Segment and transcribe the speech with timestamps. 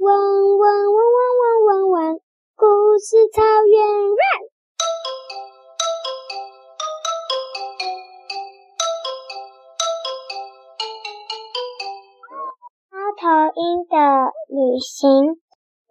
[0.00, 0.16] 汪汪
[0.56, 2.16] 汪汪汪汪汪，
[2.56, 4.48] 故事草原，run！
[12.88, 13.28] 猫头
[13.60, 15.36] 鹰的旅行。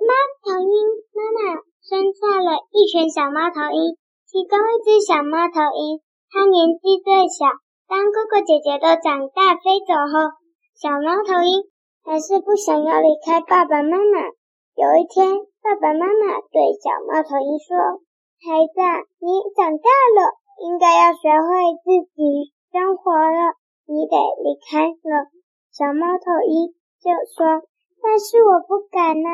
[0.02, 0.10] 猫
[0.42, 0.74] 头鹰
[1.14, 3.94] 妈妈生下了一群小猫头鹰，
[4.26, 6.02] 其中一只小猫头鹰，
[6.32, 7.46] 它年纪最小。
[7.88, 10.34] 当哥哥姐姐都长大飞走后，
[10.74, 11.70] 小猫头鹰。
[12.10, 14.34] 还是不想要离开爸爸妈妈。
[14.74, 15.30] 有一天，
[15.62, 18.02] 爸爸妈妈对小猫头鹰说
[18.42, 18.82] ：“孩子，
[19.22, 19.86] 你长大
[20.18, 20.34] 了，
[20.66, 23.54] 应该要学会自己生活了，
[23.86, 25.30] 你得离开了。”
[25.70, 27.62] 小猫头鹰就说
[28.02, 29.30] ：“但是我不敢啊，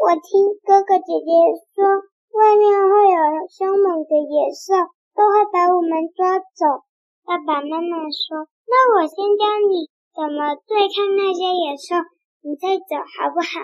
[0.00, 1.30] 我听哥哥姐姐
[1.76, 1.84] 说，
[2.32, 6.80] 外面会有凶猛的野兽，都会把我们抓走。”
[7.28, 12.00] 爸爸妈妈说：“那我先教你。”怎么对抗那些野兽？
[12.46, 13.58] 你再走好不好？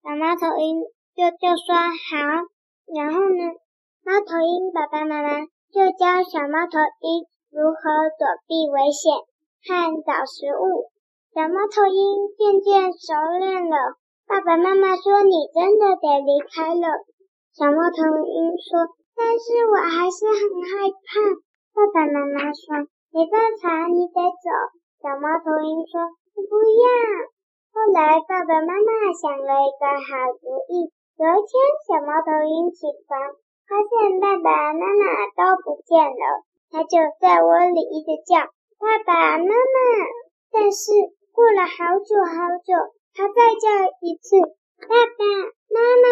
[0.00, 0.80] 小猫头鹰
[1.12, 2.48] 就就说好。
[2.88, 3.42] 然后呢，
[4.08, 7.84] 猫头鹰爸爸妈妈就教小猫头鹰如何
[8.16, 9.12] 躲避危险
[9.68, 10.88] 和找食物。
[11.36, 13.76] 小猫头鹰渐渐熟练了。
[14.24, 16.88] 爸爸妈妈说：“你真的得离开了。”
[17.52, 21.20] 小猫头鹰说：“但是我还是很害怕。”
[21.76, 24.48] 爸爸妈妈说：“没办法，你得走。”
[25.04, 26.00] 小猫头鹰说
[26.32, 26.88] ：“我不要。”
[27.72, 30.92] 后来，爸爸妈妈想了一个好主意。
[31.16, 31.52] 有一天，
[31.88, 33.16] 小猫头鹰起床，
[33.64, 36.24] 发现爸爸妈妈都不见了，
[36.68, 38.44] 它就在窝里一直叫
[38.76, 39.76] “爸爸妈妈”。
[40.52, 40.92] 但是
[41.32, 42.76] 过了好久好久，
[43.16, 43.66] 它再叫
[44.04, 44.36] 一次
[44.84, 45.20] “爸爸
[45.72, 46.06] 妈妈”，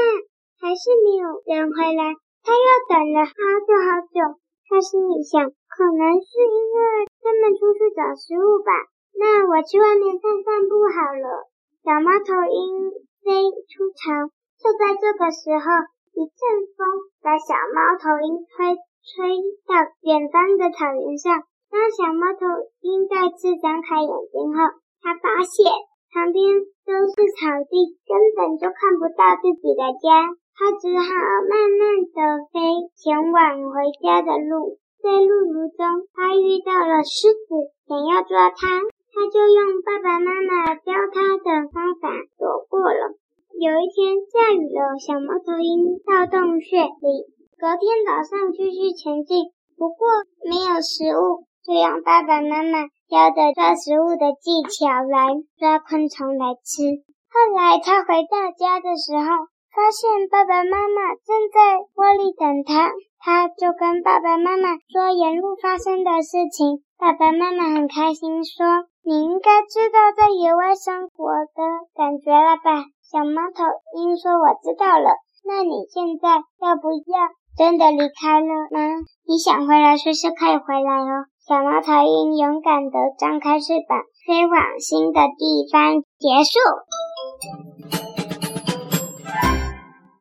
[0.65, 2.17] 还是没有人回来。
[2.41, 3.37] 它又等了好
[3.69, 4.41] 久好久。
[4.65, 7.05] 它心里想，可能是因为。
[7.21, 8.73] 他们出去找食物吧，
[9.13, 11.51] 那我去外面散散步好了。
[11.83, 12.91] 小猫头鹰
[13.25, 13.31] 飞
[13.71, 14.29] 出巢，
[14.61, 15.67] 就在这个时候，
[16.13, 16.41] 一阵
[16.77, 16.85] 风
[17.25, 21.43] 把小猫头鹰吹吹到远方的草原上。
[21.71, 22.45] 当小猫头
[22.83, 24.59] 鹰再次张开眼睛后，
[25.01, 25.71] 它发现
[26.13, 26.43] 旁边
[26.85, 30.35] 都是草地，根本就看不到自己的家。
[30.59, 31.09] 它只好
[31.49, 32.19] 慢慢地
[32.53, 32.61] 飞，
[32.99, 34.77] 前往回家的路。
[35.01, 38.69] 在路途中，他遇到了狮子，想要抓他，
[39.13, 43.19] 他就用爸爸妈妈教他的方法躲过了。
[43.59, 47.29] 有一天下雨了，小猫头鹰到洞穴里，
[47.59, 50.07] 隔天早上继续前进，不过
[50.47, 57.03] 没有食物，就用爸爸妈妈教的抓食物的技巧来抓昆虫来吃。
[57.31, 62.91] 后来他回到家的时候，发现爸爸妈妈正在窝里等他。
[63.23, 71.61] 他就跟爸爸妈妈说沿路发生的事情，爸爸妈妈很开心，说：“你应该知道在野外生活的
[71.95, 73.65] 感觉了吧？”小猫头
[73.99, 75.11] 鹰说：“我知道了。”
[75.43, 76.29] 那你现在
[76.61, 77.17] 要不要
[77.57, 79.03] 真的离开了呢？
[79.27, 81.27] 你想回来，随时可以回来哦。
[81.49, 86.03] 小猫头鹰勇敢地张开翅膀，飞往新的地方。
[86.21, 86.61] 结束。